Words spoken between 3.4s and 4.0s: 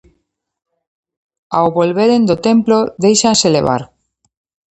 levar.